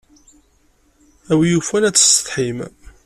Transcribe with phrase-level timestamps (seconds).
[1.31, 2.59] A win yufan ad tessetḥim.